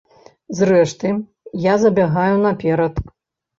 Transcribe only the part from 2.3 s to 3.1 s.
наперад.